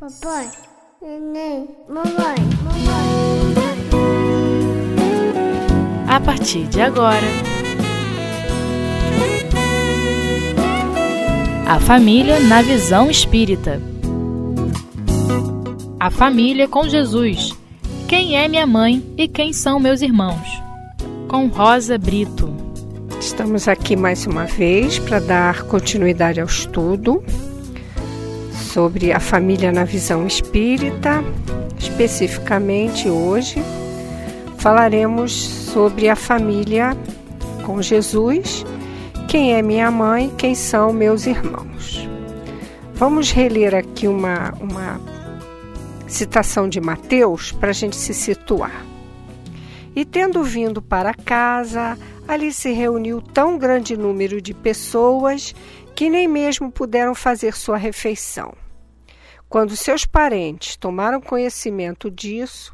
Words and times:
Papai, 0.00 0.48
neném, 1.02 1.68
mamãe, 1.88 2.36
mamãe. 2.62 3.54
A 6.06 6.20
partir 6.20 6.68
de 6.68 6.80
agora, 6.80 7.26
a 11.66 11.80
família 11.80 12.38
na 12.38 12.62
visão 12.62 13.10
espírita. 13.10 13.82
A 15.98 16.12
família 16.12 16.68
com 16.68 16.88
Jesus. 16.88 17.52
Quem 18.06 18.36
é 18.36 18.46
minha 18.46 18.68
mãe 18.68 19.04
e 19.16 19.26
quem 19.26 19.52
são 19.52 19.80
meus 19.80 20.00
irmãos? 20.00 20.62
Com 21.26 21.48
Rosa 21.48 21.98
Brito. 21.98 22.54
Estamos 23.20 23.66
aqui 23.66 23.96
mais 23.96 24.24
uma 24.28 24.44
vez 24.44 25.00
para 25.00 25.18
dar 25.18 25.64
continuidade 25.64 26.40
ao 26.40 26.46
estudo 26.46 27.20
sobre 28.58 29.12
a 29.12 29.20
família 29.20 29.72
na 29.72 29.84
visão 29.84 30.26
espírita. 30.26 31.22
Especificamente 31.78 33.08
hoje 33.08 33.62
falaremos 34.58 35.32
sobre 35.32 36.08
a 36.08 36.16
família 36.16 36.96
com 37.64 37.80
Jesus, 37.80 38.64
quem 39.28 39.54
é 39.54 39.62
minha 39.62 39.90
mãe, 39.90 40.32
quem 40.36 40.54
são 40.54 40.92
meus 40.92 41.26
irmãos. 41.26 42.08
Vamos 42.94 43.30
reler 43.30 43.74
aqui 43.74 44.08
uma, 44.08 44.52
uma 44.60 45.00
citação 46.08 46.68
de 46.68 46.80
Mateus 46.80 47.52
para 47.52 47.70
a 47.70 47.72
gente 47.72 47.94
se 47.94 48.12
situar. 48.12 48.84
E 49.94 50.04
tendo 50.04 50.42
vindo 50.42 50.82
para 50.82 51.14
casa, 51.14 51.96
ali 52.26 52.52
se 52.52 52.72
reuniu 52.72 53.22
tão 53.22 53.56
grande 53.58 53.96
número 53.96 54.40
de 54.40 54.52
pessoas 54.52 55.54
que 55.98 56.08
nem 56.08 56.28
mesmo 56.28 56.70
puderam 56.70 57.12
fazer 57.12 57.56
sua 57.56 57.76
refeição. 57.76 58.54
Quando 59.48 59.74
seus 59.74 60.06
parentes 60.06 60.76
tomaram 60.76 61.20
conhecimento 61.20 62.08
disso, 62.08 62.72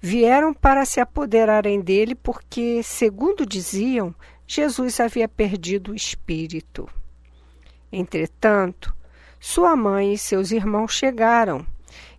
vieram 0.00 0.54
para 0.54 0.84
se 0.84 1.00
apoderarem 1.00 1.80
dele, 1.80 2.14
porque, 2.14 2.80
segundo 2.84 3.44
diziam, 3.44 4.14
Jesus 4.46 5.00
havia 5.00 5.26
perdido 5.26 5.90
o 5.90 5.96
espírito. 5.96 6.88
Entretanto, 7.90 8.94
sua 9.40 9.74
mãe 9.74 10.14
e 10.14 10.18
seus 10.18 10.52
irmãos 10.52 10.94
chegaram 10.94 11.66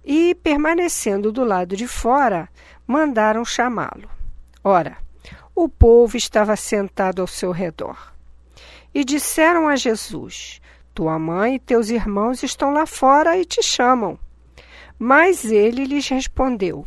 e, 0.03 0.35
permanecendo 0.35 1.31
do 1.31 1.45
lado 1.45 1.77
de 1.77 1.87
fora, 1.87 2.49
mandaram 2.85 3.45
chamá-lo. 3.45 4.09
Ora, 4.61 4.97
o 5.55 5.69
povo 5.69 6.17
estava 6.17 6.57
sentado 6.57 7.21
ao 7.21 7.27
seu 7.27 7.51
redor. 7.51 8.11
E 8.93 9.03
disseram 9.03 9.67
a 9.67 9.75
Jesus: 9.75 10.61
tua 10.93 11.17
mãe 11.17 11.55
e 11.55 11.59
teus 11.59 11.89
irmãos 11.89 12.43
estão 12.43 12.73
lá 12.73 12.85
fora 12.85 13.37
e 13.37 13.45
te 13.45 13.63
chamam. 13.63 14.19
Mas 14.99 15.45
ele 15.45 15.85
lhes 15.85 16.07
respondeu: 16.09 16.85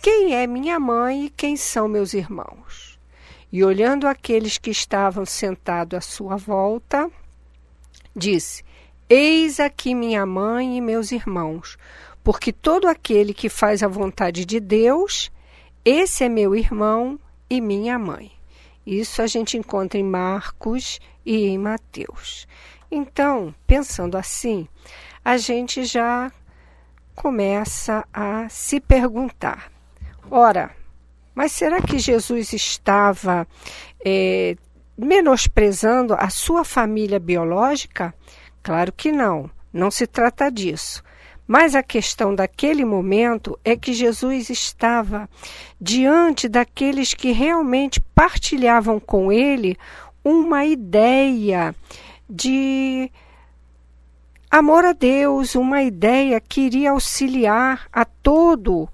Quem 0.00 0.34
é 0.34 0.46
minha 0.46 0.78
mãe 0.78 1.26
e 1.26 1.30
quem 1.30 1.56
são 1.56 1.88
meus 1.88 2.14
irmãos? 2.14 2.98
E 3.52 3.64
olhando 3.64 4.06
aqueles 4.06 4.58
que 4.58 4.70
estavam 4.70 5.26
sentados 5.26 5.98
à 5.98 6.00
sua 6.00 6.36
volta, 6.36 7.10
disse: 8.14 8.64
Eis 9.08 9.58
aqui 9.58 9.92
minha 9.92 10.24
mãe 10.24 10.78
e 10.78 10.80
meus 10.80 11.10
irmãos, 11.10 11.76
porque 12.22 12.52
todo 12.52 12.86
aquele 12.86 13.34
que 13.34 13.48
faz 13.48 13.82
a 13.82 13.88
vontade 13.88 14.44
de 14.44 14.60
Deus, 14.60 15.32
esse 15.84 16.22
é 16.22 16.28
meu 16.28 16.54
irmão 16.54 17.18
e 17.50 17.60
minha 17.60 17.98
mãe. 17.98 18.39
Isso 18.86 19.22
a 19.22 19.26
gente 19.26 19.56
encontra 19.56 19.98
em 19.98 20.02
Marcos 20.02 21.00
e 21.24 21.46
em 21.46 21.58
Mateus. 21.58 22.46
Então, 22.90 23.54
pensando 23.66 24.16
assim, 24.16 24.66
a 25.24 25.36
gente 25.36 25.84
já 25.84 26.32
começa 27.14 28.04
a 28.12 28.48
se 28.48 28.80
perguntar: 28.80 29.70
ora, 30.30 30.74
mas 31.34 31.52
será 31.52 31.80
que 31.80 31.98
Jesus 31.98 32.52
estava 32.52 33.46
é, 34.04 34.56
menosprezando 34.96 36.14
a 36.14 36.28
sua 36.30 36.64
família 36.64 37.20
biológica? 37.20 38.14
Claro 38.62 38.92
que 38.92 39.12
não, 39.12 39.50
não 39.72 39.90
se 39.90 40.06
trata 40.06 40.50
disso. 40.50 41.02
Mas 41.52 41.74
a 41.74 41.82
questão 41.82 42.32
daquele 42.32 42.84
momento 42.84 43.58
é 43.64 43.74
que 43.74 43.92
Jesus 43.92 44.50
estava 44.50 45.28
diante 45.80 46.48
daqueles 46.48 47.12
que 47.12 47.32
realmente 47.32 48.00
partilhavam 48.14 49.00
com 49.00 49.32
ele 49.32 49.76
uma 50.22 50.64
ideia 50.64 51.74
de 52.28 53.10
amor 54.48 54.84
a 54.84 54.92
Deus, 54.92 55.56
uma 55.56 55.82
ideia 55.82 56.40
que 56.40 56.60
iria 56.60 56.92
auxiliar 56.92 57.88
a 57.92 58.04
todo 58.04 58.88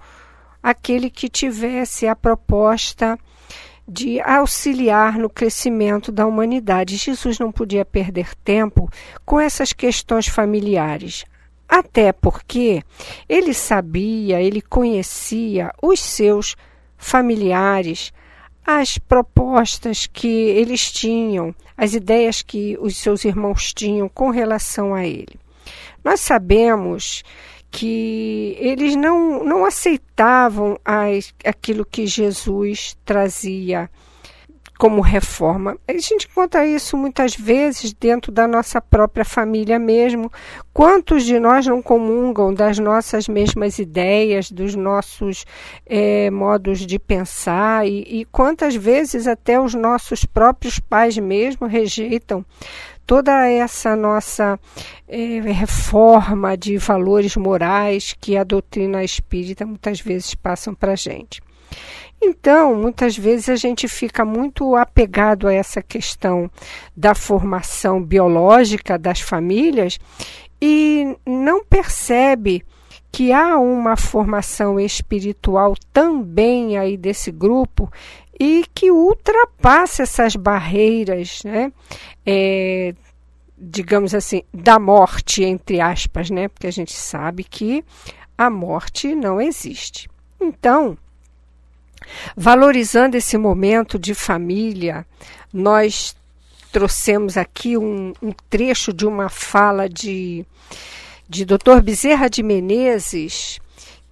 aquele 0.62 1.10
que 1.10 1.28
tivesse 1.28 2.08
a 2.08 2.16
proposta 2.16 3.18
de 3.86 4.18
auxiliar 4.22 5.18
no 5.18 5.28
crescimento 5.28 6.10
da 6.10 6.26
humanidade. 6.26 6.96
Jesus 6.96 7.38
não 7.38 7.52
podia 7.52 7.84
perder 7.84 8.34
tempo 8.36 8.88
com 9.26 9.38
essas 9.38 9.74
questões 9.74 10.26
familiares. 10.26 11.26
Até 11.68 12.12
porque 12.12 12.82
ele 13.28 13.52
sabia, 13.52 14.40
ele 14.40 14.62
conhecia 14.62 15.72
os 15.82 16.00
seus 16.00 16.56
familiares, 16.96 18.12
as 18.64 18.98
propostas 18.98 20.06
que 20.06 20.26
eles 20.26 20.90
tinham, 20.90 21.54
as 21.76 21.94
ideias 21.94 22.42
que 22.42 22.76
os 22.80 22.96
seus 22.96 23.24
irmãos 23.24 23.72
tinham 23.72 24.08
com 24.08 24.30
relação 24.30 24.94
a 24.94 25.04
ele. 25.04 25.38
Nós 26.04 26.20
sabemos 26.20 27.22
que 27.70 28.56
eles 28.58 28.96
não, 28.96 29.44
não 29.44 29.64
aceitavam 29.64 30.78
as, 30.84 31.34
aquilo 31.44 31.84
que 31.84 32.06
Jesus 32.06 32.96
trazia 33.04 33.90
como 34.78 35.00
reforma. 35.00 35.76
A 35.88 35.92
gente 35.92 36.26
encontra 36.30 36.66
isso 36.66 36.96
muitas 36.96 37.34
vezes 37.34 37.92
dentro 37.92 38.30
da 38.30 38.46
nossa 38.46 38.80
própria 38.80 39.24
família 39.24 39.78
mesmo. 39.78 40.30
Quantos 40.72 41.24
de 41.24 41.38
nós 41.38 41.66
não 41.66 41.80
comungam 41.80 42.52
das 42.52 42.78
nossas 42.78 43.28
mesmas 43.28 43.78
ideias, 43.78 44.50
dos 44.50 44.74
nossos 44.74 45.44
é, 45.86 46.30
modos 46.30 46.80
de 46.80 46.98
pensar 46.98 47.86
e, 47.86 48.20
e 48.20 48.24
quantas 48.26 48.74
vezes 48.74 49.26
até 49.26 49.58
os 49.60 49.74
nossos 49.74 50.24
próprios 50.24 50.78
pais 50.78 51.16
mesmo 51.16 51.66
rejeitam 51.66 52.44
toda 53.06 53.48
essa 53.48 53.94
nossa 53.94 54.58
é, 55.08 55.40
reforma 55.40 56.56
de 56.56 56.76
valores 56.76 57.36
morais 57.36 58.14
que 58.20 58.36
a 58.36 58.44
doutrina 58.44 59.04
espírita 59.04 59.64
muitas 59.64 60.00
vezes 60.00 60.34
passam 60.34 60.74
para 60.74 60.92
a 60.92 60.96
gente. 60.96 61.40
Então, 62.20 62.74
muitas 62.74 63.16
vezes 63.16 63.48
a 63.48 63.56
gente 63.56 63.86
fica 63.88 64.24
muito 64.24 64.74
apegado 64.74 65.46
a 65.46 65.52
essa 65.52 65.82
questão 65.82 66.50
da 66.96 67.14
formação 67.14 68.02
biológica 68.02 68.98
das 68.98 69.20
famílias 69.20 69.98
e 70.60 71.16
não 71.26 71.64
percebe 71.64 72.64
que 73.12 73.32
há 73.32 73.58
uma 73.58 73.96
formação 73.96 74.78
espiritual 74.80 75.74
também 75.92 76.76
aí 76.76 76.96
desse 76.96 77.30
grupo 77.30 77.90
e 78.38 78.64
que 78.74 78.90
ultrapassa 78.90 80.02
essas 80.02 80.36
barreiras, 80.36 81.42
né? 81.44 81.72
É, 82.24 82.94
digamos 83.56 84.14
assim, 84.14 84.42
da 84.52 84.78
morte, 84.78 85.42
entre 85.42 85.80
aspas, 85.80 86.28
né? 86.28 86.48
Porque 86.48 86.66
a 86.66 86.72
gente 86.72 86.92
sabe 86.92 87.44
que 87.44 87.82
a 88.36 88.50
morte 88.50 89.14
não 89.14 89.40
existe. 89.40 90.10
Então, 90.38 90.98
Valorizando 92.36 93.16
esse 93.16 93.36
momento 93.36 93.98
de 93.98 94.14
família, 94.14 95.06
nós 95.52 96.14
trouxemos 96.72 97.36
aqui 97.36 97.76
um, 97.76 98.12
um 98.22 98.32
trecho 98.50 98.92
de 98.92 99.06
uma 99.06 99.28
fala 99.28 99.88
de, 99.88 100.44
de 101.28 101.44
Dr. 101.44 101.80
Bezerra 101.82 102.28
de 102.28 102.42
Menezes, 102.42 103.58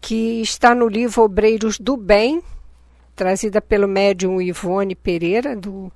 que 0.00 0.40
está 0.40 0.74
no 0.74 0.88
livro 0.88 1.22
Obreiros 1.22 1.78
do 1.78 1.96
Bem, 1.96 2.42
trazida 3.14 3.60
pelo 3.60 3.86
médium 3.86 4.40
Ivone 4.40 4.94
Pereira, 4.94 5.54
do, 5.54 5.92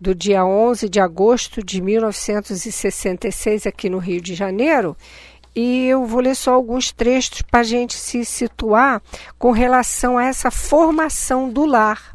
do 0.00 0.14
dia 0.14 0.44
11 0.44 0.88
de 0.88 1.00
agosto 1.00 1.62
de 1.62 1.80
1966, 1.80 3.66
aqui 3.66 3.90
no 3.90 3.98
Rio 3.98 4.20
de 4.20 4.34
Janeiro, 4.34 4.96
e 5.56 5.86
eu 5.88 6.04
vou 6.04 6.20
ler 6.20 6.36
só 6.36 6.52
alguns 6.52 6.92
trechos 6.92 7.40
para 7.40 7.60
a 7.60 7.64
gente 7.64 7.94
se 7.94 8.26
situar 8.26 9.00
com 9.38 9.50
relação 9.50 10.18
a 10.18 10.26
essa 10.26 10.50
formação 10.50 11.48
do 11.48 11.64
lar. 11.64 12.14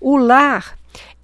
O 0.00 0.16
lar 0.16 0.76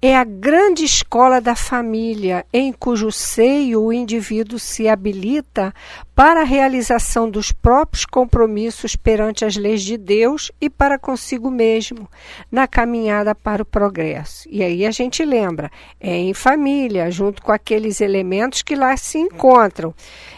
é 0.05 0.17
a 0.17 0.25
grande 0.25 0.83
escola 0.83 1.39
da 1.39 1.55
família, 1.55 2.45
em 2.51 2.73
cujo 2.73 3.09
seio 3.09 3.83
o 3.83 3.93
indivíduo 3.93 4.59
se 4.59 4.89
habilita 4.89 5.73
para 6.13 6.41
a 6.41 6.43
realização 6.43 7.29
dos 7.29 7.53
próprios 7.53 8.05
compromissos 8.05 8.97
perante 8.97 9.45
as 9.45 9.55
leis 9.55 9.81
de 9.81 9.95
Deus 9.95 10.51
e 10.59 10.69
para 10.69 10.99
consigo 10.99 11.49
mesmo, 11.49 12.09
na 12.51 12.67
caminhada 12.67 13.33
para 13.33 13.63
o 13.63 13.65
progresso. 13.65 14.45
E 14.51 14.61
aí 14.61 14.85
a 14.85 14.91
gente 14.91 15.23
lembra, 15.23 15.71
é 16.01 16.17
em 16.17 16.33
família, 16.33 17.09
junto 17.09 17.41
com 17.41 17.53
aqueles 17.53 18.01
elementos 18.01 18.61
que 18.61 18.75
lá 18.75 18.97
se 18.97 19.17
encontram. 19.17 19.93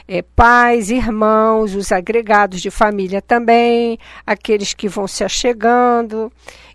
É, 0.08 0.22
pais, 0.22 0.90
irmãos, 0.90 1.76
os 1.76 1.92
agregados 1.92 2.62
de 2.62 2.70
família 2.70 3.22
também, 3.22 3.98
aqueles 4.26 4.74
que 4.74 4.88
vão 4.88 5.08
se 5.08 5.24
achegando 5.24 6.32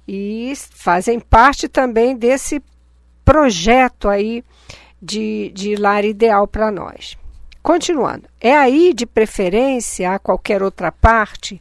e 0.06 0.52
fazem 0.56 1.20
parte 1.20 1.68
também 1.68 2.16
desse 2.16 2.62
projeto 3.24 4.08
aí 4.08 4.44
de, 5.00 5.52
de 5.54 5.76
lar 5.76 6.04
ideal 6.04 6.46
para 6.46 6.70
nós. 6.70 7.16
Continuando, 7.62 8.26
é 8.40 8.56
aí 8.56 8.94
de 8.94 9.04
preferência 9.04 10.14
a 10.14 10.18
qualquer 10.18 10.62
outra 10.62 10.90
parte 10.90 11.60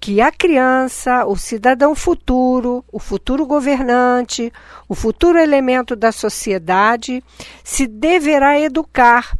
que 0.00 0.18
a 0.18 0.32
criança, 0.32 1.26
o 1.26 1.36
cidadão 1.36 1.94
futuro, 1.94 2.82
o 2.90 2.98
futuro 2.98 3.44
governante, 3.44 4.50
o 4.88 4.94
futuro 4.94 5.38
elemento 5.38 5.94
da 5.94 6.10
sociedade 6.10 7.22
se 7.62 7.86
deverá 7.86 8.58
educar, 8.58 9.36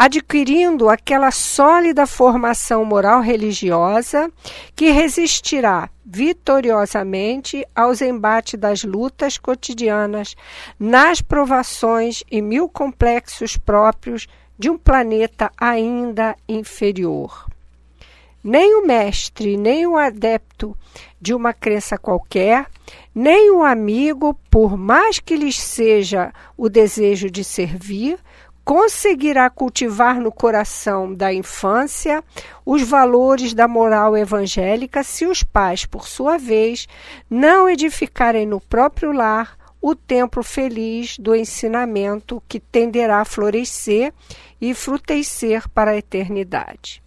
adquirindo 0.00 0.88
aquela 0.88 1.30
sólida 1.30 2.06
formação 2.06 2.86
moral 2.86 3.20
religiosa 3.20 4.32
que 4.74 4.90
resistirá 4.90 5.90
vitoriosamente 6.02 7.66
aos 7.76 8.00
embates 8.00 8.58
das 8.58 8.82
lutas 8.82 9.36
cotidianas, 9.36 10.34
nas 10.78 11.20
provações 11.20 12.24
e 12.30 12.40
mil 12.40 12.66
complexos 12.66 13.58
próprios 13.58 14.26
de 14.58 14.70
um 14.70 14.78
planeta 14.78 15.52
ainda 15.54 16.34
inferior. 16.48 17.46
Nem 18.42 18.76
o 18.76 18.86
mestre, 18.86 19.58
nem 19.58 19.86
o 19.86 19.98
adepto 19.98 20.74
de 21.20 21.34
uma 21.34 21.52
crença 21.52 21.98
qualquer, 21.98 22.66
nem 23.14 23.50
o 23.50 23.62
amigo, 23.62 24.34
por 24.50 24.78
mais 24.78 25.18
que 25.18 25.36
lhes 25.36 25.60
seja 25.60 26.32
o 26.56 26.70
desejo 26.70 27.30
de 27.30 27.44
servir, 27.44 28.18
conseguirá 28.70 29.50
cultivar 29.50 30.20
no 30.20 30.30
coração 30.30 31.12
da 31.12 31.34
infância 31.34 32.22
os 32.64 32.82
valores 32.82 33.52
da 33.52 33.66
moral 33.66 34.16
evangélica 34.16 35.02
se 35.02 35.26
os 35.26 35.42
pais, 35.42 35.84
por 35.84 36.06
sua 36.06 36.38
vez, 36.38 36.86
não 37.28 37.68
edificarem 37.68 38.46
no 38.46 38.60
próprio 38.60 39.10
lar 39.10 39.58
o 39.82 39.96
templo 39.96 40.44
feliz 40.44 41.18
do 41.18 41.34
ensinamento 41.34 42.40
que 42.46 42.60
tenderá 42.60 43.22
a 43.22 43.24
florescer 43.24 44.14
e 44.60 44.72
frutecer 44.72 45.68
para 45.70 45.90
a 45.90 45.96
eternidade. 45.96 47.02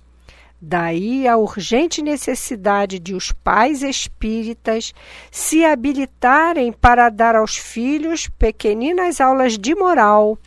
Daí 0.66 1.28
a 1.28 1.36
urgente 1.36 2.02
necessidade 2.02 2.98
de 2.98 3.14
os 3.14 3.34
pais 3.34 3.84
espíritas 3.84 4.94
se 5.30 5.66
habilitarem 5.66 6.72
para 6.72 7.10
dar 7.10 7.36
aos 7.36 7.58
filhos 7.58 8.30
pequeninas 8.30 9.20
aulas 9.20 9.58
de 9.58 9.76
moral, 9.76 10.38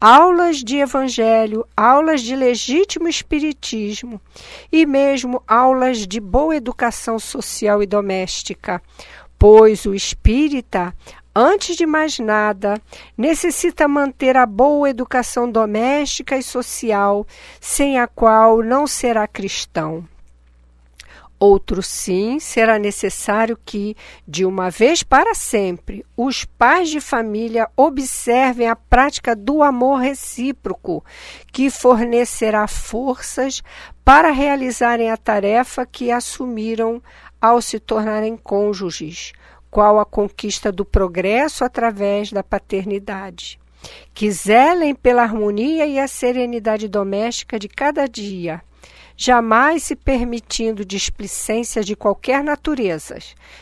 aulas 0.00 0.64
de 0.64 0.78
evangelho, 0.78 1.66
aulas 1.76 2.22
de 2.22 2.34
legítimo 2.34 3.06
espiritismo 3.06 4.20
e 4.72 4.86
mesmo 4.86 5.42
aulas 5.46 6.06
de 6.06 6.18
boa 6.18 6.56
educação 6.56 7.18
social 7.18 7.82
e 7.82 7.86
doméstica, 7.86 8.82
pois 9.38 9.84
o 9.84 9.94
espírita 9.94 10.94
Antes 11.32 11.76
de 11.76 11.86
mais 11.86 12.18
nada, 12.18 12.82
necessita 13.16 13.86
manter 13.86 14.36
a 14.36 14.44
boa 14.44 14.90
educação 14.90 15.48
doméstica 15.48 16.36
e 16.36 16.42
social, 16.42 17.24
sem 17.60 18.00
a 18.00 18.08
qual 18.08 18.64
não 18.64 18.84
será 18.84 19.28
cristão. 19.28 20.04
Outro 21.42 21.82
sim, 21.82 22.38
será 22.38 22.78
necessário 22.78 23.58
que, 23.64 23.96
de 24.28 24.44
uma 24.44 24.68
vez 24.68 25.02
para 25.02 25.34
sempre, 25.34 26.04
os 26.14 26.44
pais 26.44 26.90
de 26.90 27.00
família 27.00 27.66
observem 27.74 28.68
a 28.68 28.76
prática 28.76 29.34
do 29.34 29.62
amor 29.62 30.00
recíproco, 30.00 31.02
que 31.50 31.70
fornecerá 31.70 32.68
forças 32.68 33.62
para 34.04 34.30
realizarem 34.30 35.10
a 35.10 35.16
tarefa 35.16 35.86
que 35.86 36.10
assumiram 36.10 37.02
ao 37.40 37.62
se 37.62 37.80
tornarem 37.80 38.36
cônjuges, 38.36 39.32
qual 39.70 39.98
a 39.98 40.04
conquista 40.04 40.70
do 40.70 40.84
progresso 40.84 41.64
através 41.64 42.30
da 42.30 42.42
paternidade. 42.42 43.58
Que 44.12 44.30
zelem 44.30 44.94
pela 44.94 45.22
harmonia 45.22 45.86
e 45.86 45.98
a 45.98 46.06
serenidade 46.06 46.86
doméstica 46.86 47.58
de 47.58 47.66
cada 47.66 48.06
dia, 48.06 48.62
jamais 49.22 49.82
se 49.82 49.94
permitindo 49.94 50.82
displicências 50.82 51.84
de 51.84 51.94
qualquer 51.94 52.42
natureza, 52.42 53.18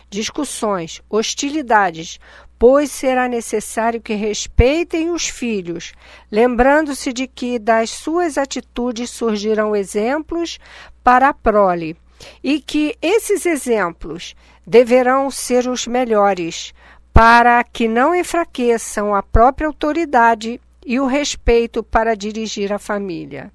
discussões, 0.09 1.03
hostilidades, 1.11 2.21
pois 2.57 2.93
será 2.93 3.27
necessário 3.27 4.01
que 4.01 4.15
respeitem 4.15 5.11
os 5.11 5.29
filhos, 5.29 5.95
lembrando-se 6.31 7.13
de 7.13 7.27
que 7.27 7.59
das 7.59 7.91
suas 7.91 8.39
atitudes 8.39 9.11
surgirão 9.11 9.75
exemplos 9.75 10.61
para 11.03 11.31
a 11.31 11.35
prole, 11.35 11.97
e 12.41 12.61
que 12.61 12.97
esses 13.03 13.45
exemplos 13.45 14.37
deverão 14.65 15.29
ser 15.29 15.67
os 15.67 15.89
melhores, 15.89 16.73
para 17.13 17.65
que 17.65 17.89
não 17.89 18.15
enfraqueçam 18.15 19.13
a 19.13 19.25
própria 19.25 19.67
autoridade 19.67 20.61
e 20.87 21.01
o 21.01 21.07
respeito 21.07 21.83
para 21.83 22.15
dirigir 22.15 22.73
a 22.73 22.79
família. 22.79 23.51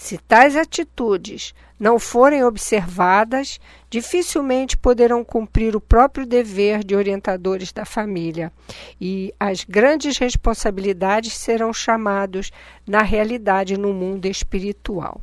Se 0.00 0.16
tais 0.16 0.54
atitudes 0.54 1.52
não 1.78 1.98
forem 1.98 2.44
observadas, 2.44 3.58
dificilmente 3.90 4.76
poderão 4.76 5.24
cumprir 5.24 5.74
o 5.74 5.80
próprio 5.80 6.24
dever 6.24 6.84
de 6.84 6.94
orientadores 6.94 7.72
da 7.72 7.84
família 7.84 8.52
e 9.00 9.34
as 9.40 9.64
grandes 9.64 10.16
responsabilidades 10.16 11.36
serão 11.36 11.72
chamados 11.72 12.52
na 12.86 13.02
realidade 13.02 13.76
no 13.76 13.92
mundo 13.92 14.26
espiritual. 14.26 15.20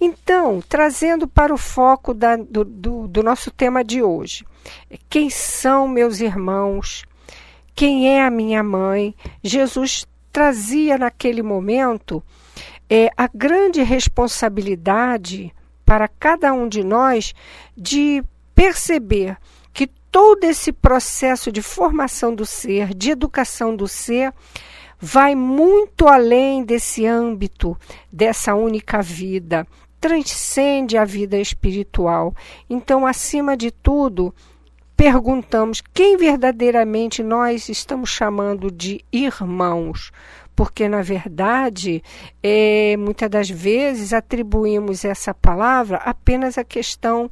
Então, 0.00 0.60
trazendo 0.68 1.28
para 1.28 1.54
o 1.54 1.56
foco 1.56 2.12
da, 2.12 2.34
do, 2.34 2.64
do, 2.64 3.06
do 3.06 3.22
nosso 3.22 3.52
tema 3.52 3.84
de 3.84 4.02
hoje, 4.02 4.44
quem 5.08 5.30
são 5.30 5.86
meus 5.86 6.18
irmãos? 6.18 7.04
Quem 7.76 8.08
é 8.08 8.24
a 8.24 8.30
minha 8.30 8.62
mãe? 8.64 9.14
Jesus 9.40 10.04
trazia 10.32 10.98
naquele 10.98 11.44
momento 11.44 12.22
é, 12.88 13.10
a 13.16 13.28
grande 13.32 13.82
responsabilidade 13.82 15.52
para 15.84 16.08
cada 16.08 16.52
um 16.52 16.68
de 16.68 16.82
nós 16.82 17.34
de 17.76 18.22
perceber 18.54 19.36
que 19.72 19.86
todo 20.10 20.44
esse 20.44 20.72
processo 20.72 21.52
de 21.52 21.62
formação 21.62 22.34
do 22.34 22.46
ser, 22.46 22.94
de 22.94 23.10
educação 23.10 23.76
do 23.76 23.86
ser, 23.86 24.32
vai 24.98 25.34
muito 25.34 26.08
além 26.08 26.64
desse 26.64 27.06
âmbito, 27.06 27.76
dessa 28.10 28.54
única 28.54 29.02
vida, 29.02 29.66
transcende 30.00 30.96
a 30.96 31.04
vida 31.04 31.38
espiritual. 31.38 32.34
Então, 32.68 33.06
acima 33.06 33.56
de 33.56 33.70
tudo, 33.70 34.34
perguntamos 34.96 35.82
quem 35.92 36.16
verdadeiramente 36.16 37.22
nós 37.22 37.68
estamos 37.68 38.10
chamando 38.10 38.70
de 38.70 39.04
irmãos 39.12 40.10
porque 40.56 40.88
na 40.88 41.02
verdade, 41.02 42.02
é, 42.42 42.96
muitas 42.96 43.28
das 43.28 43.50
vezes 43.50 44.14
atribuímos 44.14 45.04
essa 45.04 45.34
palavra 45.34 45.98
apenas 45.98 46.56
à 46.56 46.64
questão 46.64 47.30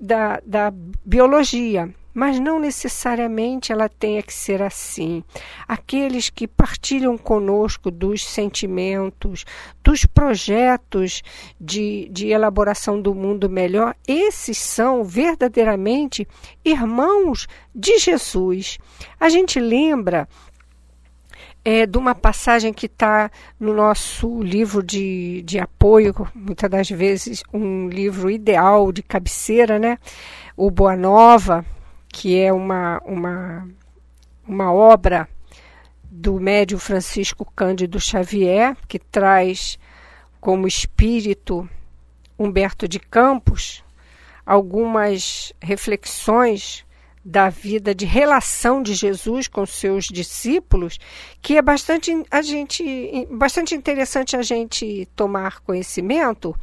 da, 0.00 0.40
da 0.46 0.72
biologia, 1.04 1.92
mas 2.14 2.38
não 2.38 2.58
necessariamente 2.58 3.72
ela 3.72 3.88
tenha 3.88 4.22
que 4.22 4.34
ser 4.34 4.62
assim. 4.62 5.24
Aqueles 5.66 6.28
que 6.28 6.46
partilham 6.46 7.16
conosco 7.16 7.90
dos 7.90 8.24
sentimentos, 8.24 9.44
dos 9.82 10.04
projetos 10.04 11.22
de, 11.60 12.08
de 12.10 12.28
elaboração 12.28 13.00
do 13.00 13.14
mundo 13.14 13.48
melhor, 13.48 13.96
esses 14.06 14.58
são 14.58 15.04
verdadeiramente 15.04 16.28
irmãos 16.64 17.46
de 17.74 17.98
Jesus. 17.98 18.78
A 19.18 19.28
gente 19.28 19.58
lembra 19.58 20.28
é 21.64 21.86
de 21.86 21.96
uma 21.96 22.14
passagem 22.14 22.72
que 22.72 22.86
está 22.86 23.30
no 23.58 23.72
nosso 23.72 24.42
livro 24.42 24.82
de, 24.82 25.42
de 25.42 25.58
apoio, 25.58 26.14
muitas 26.34 26.68
das 26.68 26.88
vezes 26.88 27.42
um 27.52 27.88
livro 27.88 28.30
ideal 28.30 28.90
de 28.90 29.02
cabeceira, 29.02 29.78
né? 29.78 29.98
O 30.56 30.70
Boa 30.70 30.96
Nova, 30.96 31.64
que 32.08 32.38
é 32.38 32.52
uma, 32.52 33.00
uma, 33.04 33.68
uma 34.46 34.72
obra 34.72 35.28
do 36.02 36.38
médio 36.40 36.78
Francisco 36.78 37.50
Cândido 37.54 38.00
Xavier, 38.00 38.76
que 38.88 38.98
traz 38.98 39.78
como 40.40 40.66
espírito 40.66 41.68
Humberto 42.38 42.88
de 42.88 42.98
Campos 42.98 43.84
algumas 44.44 45.52
reflexões 45.60 46.84
da 47.24 47.48
vida 47.48 47.94
de 47.94 48.04
relação 48.04 48.82
de 48.82 48.94
Jesus 48.94 49.46
com 49.46 49.64
seus 49.64 50.06
discípulos, 50.06 50.98
que 51.40 51.56
é 51.56 51.62
bastante 51.62 52.10
a 52.30 52.42
gente 52.42 53.26
bastante 53.30 53.74
interessante 53.74 54.36
a 54.36 54.42
gente 54.42 55.08
tomar 55.14 55.60
conhecimento 55.60 56.54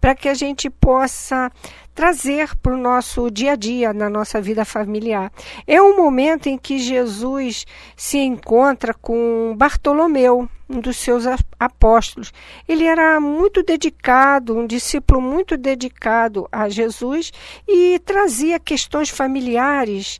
para 0.00 0.14
que 0.14 0.28
a 0.28 0.34
gente 0.34 0.70
possa 0.70 1.50
trazer 1.94 2.56
para 2.56 2.74
o 2.74 2.76
nosso 2.76 3.30
dia 3.30 3.52
a 3.52 3.56
dia, 3.56 3.92
na 3.92 4.10
nossa 4.10 4.40
vida 4.40 4.64
familiar. 4.64 5.32
É 5.66 5.80
um 5.80 5.96
momento 5.96 6.48
em 6.48 6.58
que 6.58 6.78
Jesus 6.78 7.64
se 7.96 8.18
encontra 8.18 8.92
com 8.92 9.54
Bartolomeu, 9.56 10.48
um 10.68 10.80
dos 10.80 10.96
seus 10.96 11.24
apóstolos. 11.58 12.32
Ele 12.66 12.84
era 12.84 13.20
muito 13.20 13.62
dedicado, 13.62 14.58
um 14.58 14.66
discípulo 14.66 15.20
muito 15.20 15.56
dedicado 15.56 16.48
a 16.50 16.68
Jesus 16.68 17.32
e 17.68 17.98
trazia 18.00 18.58
questões 18.58 19.08
familiares 19.08 20.18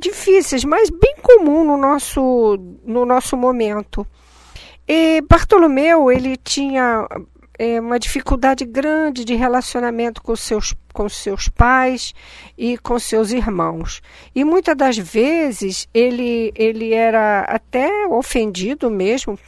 difíceis, 0.00 0.64
mas 0.64 0.88
bem 0.88 1.16
comum 1.20 1.64
no 1.64 1.76
nosso, 1.76 2.58
no 2.84 3.04
nosso 3.04 3.36
momento. 3.36 4.06
E 4.88 5.20
Bartolomeu, 5.28 6.10
ele 6.10 6.36
tinha 6.36 7.06
é, 7.60 7.78
uma 7.78 7.98
dificuldade 7.98 8.64
grande 8.64 9.22
de 9.22 9.34
relacionamento 9.34 10.22
com 10.22 10.34
seus, 10.34 10.74
com 10.94 11.06
seus 11.10 11.46
pais 11.46 12.14
e 12.56 12.78
com 12.78 12.98
seus 12.98 13.32
irmãos. 13.32 14.00
E 14.34 14.44
muitas 14.44 14.74
das 14.74 14.96
vezes 14.96 15.86
ele, 15.92 16.54
ele 16.56 16.94
era 16.94 17.40
até 17.40 18.06
ofendido 18.06 18.90
mesmo 18.90 19.38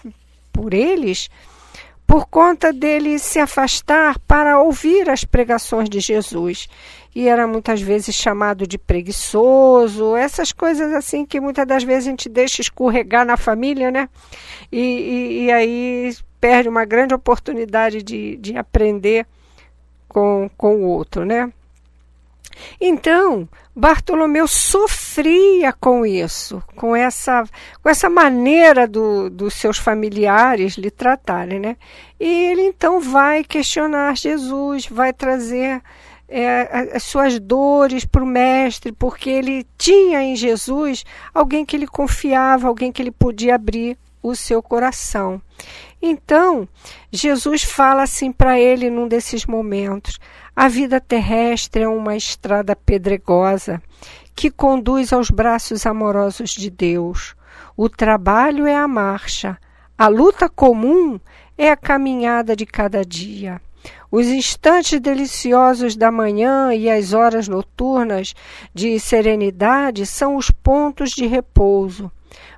por 0.53 0.75
eles, 0.75 1.31
por 2.07 2.27
conta 2.27 2.71
dele 2.71 3.19
se 3.19 3.39
afastar 3.39 4.19
para 4.19 4.61
ouvir 4.61 5.09
as 5.09 5.25
pregações 5.25 5.89
de 5.89 5.99
Jesus. 5.99 6.69
E 7.15 7.27
era 7.29 7.47
muitas 7.47 7.81
vezes 7.81 8.15
chamado 8.15 8.67
de 8.67 8.77
preguiçoso, 8.77 10.15
essas 10.17 10.53
coisas 10.53 10.93
assim 10.93 11.25
que 11.25 11.41
muitas 11.41 11.67
das 11.67 11.83
vezes 11.83 12.09
a 12.09 12.11
gente 12.11 12.29
deixa 12.29 12.61
escorregar 12.61 13.25
na 13.25 13.39
família, 13.39 13.91
né? 13.91 14.07
E, 14.71 14.79
e, 14.79 15.45
e 15.45 15.51
aí 15.51 16.13
perde 16.43 16.69
uma 16.69 16.85
grande 16.85 17.15
oportunidade 17.15 18.03
de, 18.03 18.37
de 18.37 18.59
aprender 18.59 19.25
com, 20.09 20.51
com 20.57 20.75
o 20.79 20.89
outro, 20.89 21.25
né? 21.25 21.53
Então, 22.81 23.49
Bartolomeu 23.75 24.49
sofria 24.49 25.73
com 25.73 26.05
isso, 26.05 26.61
com 26.75 26.97
essa, 26.97 27.45
com 27.81 27.89
essa 27.89 28.11
maneira 28.11 28.89
do, 28.89 29.31
dos 29.31 29.55
seus 29.55 29.79
familiares 29.79 30.75
lhe 30.75 30.91
tratarem, 30.91 31.61
né? 31.61 31.77
E 32.19 32.27
ele 32.27 32.63
então 32.63 33.01
vai 33.01 33.45
questionar 33.45 34.17
Jesus, 34.17 34.87
vai 34.87 35.13
trazer 35.13 35.81
é, 36.29 36.91
as 36.93 37.05
suas 37.05 37.39
dores 37.39 38.05
para 38.05 38.23
o 38.23 38.27
mestre, 38.27 38.91
porque 38.91 39.31
ele 39.31 39.65
tinha 39.79 40.21
em 40.25 40.35
Jesus 40.35 41.05
alguém 41.33 41.65
que 41.65 41.77
ele 41.77 41.87
confiava, 41.87 42.67
alguém 42.67 42.91
que 42.91 43.01
ele 43.01 43.13
podia 43.13 43.55
abrir 43.55 43.97
o 44.21 44.35
seu 44.35 44.63
coração. 44.63 45.41
Então, 46.05 46.69
Jesus 47.13 47.63
fala 47.63 48.03
assim 48.03 48.33
para 48.33 48.59
ele 48.59 48.91
num 48.91 49.07
desses 49.07 49.47
momentos: 49.47 50.19
a 50.55 50.67
vida 50.67 51.01
terrestre 51.01 51.85
é 51.85 51.89
uma 51.89 52.17
estrada 52.17 52.75
pedregosa 52.75 53.81
que 54.35 54.51
conduz 54.51 55.13
aos 55.13 55.31
braços 55.31 55.87
amorosos 55.87 56.51
de 56.51 56.69
Deus. 56.69 57.37
O 57.77 57.89
trabalho 57.89 58.67
é 58.67 58.75
a 58.75 58.89
marcha, 58.89 59.57
a 59.97 60.09
luta 60.09 60.49
comum 60.49 61.21
é 61.57 61.71
a 61.71 61.77
caminhada 61.77 62.57
de 62.57 62.67
cada 62.67 63.05
dia. 63.05 63.61
Os 64.11 64.27
instantes 64.27 65.01
deliciosos 65.01 65.97
da 65.97 66.11
manhã 66.11 66.75
e 66.75 66.91
as 66.91 67.13
horas 67.13 67.47
noturnas 67.47 68.35
de 68.75 68.99
serenidade 68.99 70.05
são 70.05 70.37
os 70.37 70.51
pontos 70.51 71.11
de 71.11 71.27
repouso. 71.27 72.11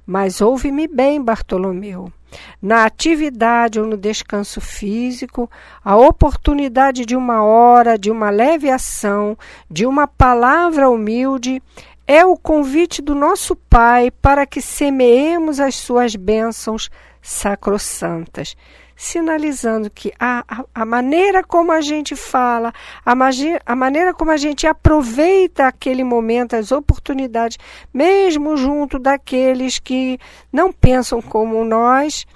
Mas 0.06 0.40
ouve-me 0.40 0.86
bem, 0.86 1.22
Bartolomeu. 1.22 2.12
Na 2.60 2.84
atividade 2.84 3.80
ou 3.80 3.86
no 3.86 3.96
descanso 3.96 4.60
físico, 4.60 5.50
a 5.84 5.96
oportunidade 5.96 7.06
de 7.06 7.16
uma 7.16 7.42
hora, 7.42 7.98
de 7.98 8.10
uma 8.10 8.30
leve 8.30 8.70
ação, 8.70 9.38
de 9.70 9.86
uma 9.86 10.06
palavra 10.06 10.90
humilde, 10.90 11.62
é 12.06 12.24
o 12.24 12.36
convite 12.36 13.00
do 13.00 13.14
nosso 13.14 13.56
Pai 13.56 14.10
para 14.10 14.44
que 14.44 14.60
semeemos 14.60 15.60
as 15.60 15.76
suas 15.76 16.16
bênçãos 16.16 16.90
sacrossantas 17.22 18.56
sinalizando 18.96 19.90
que 19.90 20.12
a, 20.18 20.64
a, 20.74 20.84
maneira 20.84 21.42
como 21.42 21.72
a 21.72 21.80
gente 21.80 22.14
fala, 22.14 22.72
a, 23.04 23.14
magia, 23.14 23.60
a 23.66 23.74
maneira 23.74 24.14
como 24.14 24.30
a 24.30 24.36
gente 24.36 24.66
aproveita 24.66 25.66
aquele 25.66 26.04
momento, 26.04 26.54
as 26.54 26.70
oportunidades, 26.70 27.58
mesmo 27.92 28.56
junto 28.56 28.98
daqueles 28.98 29.78
que 29.78 30.18
não 30.52 30.72
pensam 30.72 31.20
como 31.20 31.64
nós, 31.64 32.26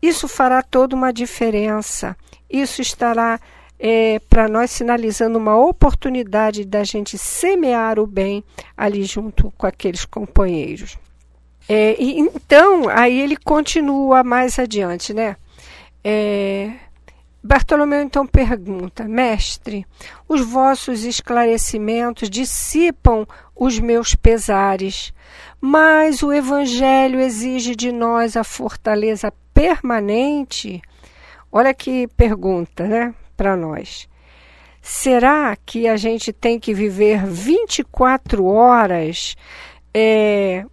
isso 0.00 0.28
fará 0.28 0.62
toda 0.62 0.94
uma 0.94 1.12
diferença. 1.12 2.16
Isso 2.48 2.80
estará 2.80 3.38
é, 3.78 4.20
para 4.28 4.48
nós 4.48 4.70
sinalizando 4.70 5.38
uma 5.38 5.56
oportunidade 5.56 6.64
da 6.64 6.84
gente 6.84 7.16
semear 7.16 7.98
o 7.98 8.06
bem 8.06 8.44
ali 8.76 9.04
junto 9.04 9.52
com 9.56 9.66
aqueles 9.66 10.04
companheiros. 10.04 10.98
É, 11.68 11.94
e, 11.98 12.18
então, 12.18 12.88
aí 12.88 13.20
ele 13.20 13.36
continua 13.36 14.24
mais 14.24 14.58
adiante, 14.58 15.14
né? 15.14 15.36
É, 16.02 16.72
Bartolomeu 17.42 18.02
então 18.02 18.26
pergunta: 18.26 19.08
Mestre, 19.08 19.86
os 20.28 20.42
vossos 20.42 21.04
esclarecimentos 21.04 22.28
dissipam 22.28 23.26
os 23.56 23.78
meus 23.78 24.14
pesares, 24.14 25.12
mas 25.60 26.22
o 26.22 26.32
Evangelho 26.32 27.18
exige 27.18 27.74
de 27.74 27.92
nós 27.92 28.36
a 28.36 28.44
fortaleza 28.44 29.32
permanente? 29.54 30.82
Olha 31.50 31.72
que 31.72 32.06
pergunta, 32.08 32.86
né, 32.86 33.14
para 33.36 33.56
nós. 33.56 34.08
Será 34.82 35.56
que 35.56 35.88
a 35.88 35.96
gente 35.96 36.32
tem 36.32 36.58
que 36.58 36.72
viver 36.72 37.26
24 37.26 38.44
horas 38.46 39.36
é, 39.92 40.64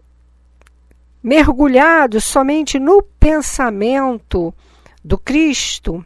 mergulhado 1.24 2.22
somente 2.22 2.78
no 2.78 3.02
pensamento? 3.02 4.54
Do 5.08 5.18
Cristo. 5.18 6.06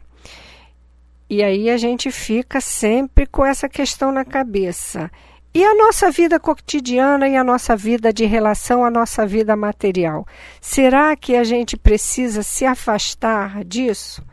E 1.28 1.42
aí 1.42 1.68
a 1.68 1.76
gente 1.76 2.10
fica 2.10 2.60
sempre 2.60 3.26
com 3.26 3.44
essa 3.44 3.68
questão 3.68 4.12
na 4.12 4.24
cabeça. 4.24 5.10
E 5.52 5.62
a 5.64 5.74
nossa 5.74 6.10
vida 6.10 6.38
cotidiana 6.38 7.28
e 7.28 7.36
a 7.36 7.44
nossa 7.44 7.76
vida 7.76 8.12
de 8.12 8.24
relação, 8.24 8.84
a 8.84 8.90
nossa 8.90 9.26
vida 9.26 9.54
material? 9.54 10.26
Será 10.60 11.14
que 11.16 11.36
a 11.36 11.44
gente 11.44 11.76
precisa 11.76 12.42
se 12.42 12.64
afastar 12.64 13.64
disso? 13.64 14.24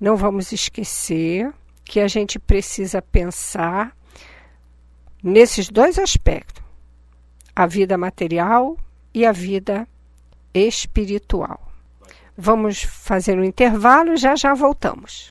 Não 0.00 0.16
vamos 0.16 0.50
esquecer 0.50 1.52
que 1.84 2.00
a 2.00 2.08
gente 2.08 2.38
precisa 2.38 3.02
pensar 3.02 3.94
nesses 5.22 5.68
dois 5.68 5.98
aspectos: 5.98 6.64
a 7.54 7.66
vida 7.66 7.96
material 7.98 8.76
e 9.12 9.26
a 9.26 9.30
vida 9.30 9.86
espiritual. 10.54 11.69
Vamos 12.36 12.82
fazer 12.82 13.38
um 13.38 13.44
intervalo, 13.44 14.16
já 14.16 14.34
já 14.36 14.54
voltamos. 14.54 15.28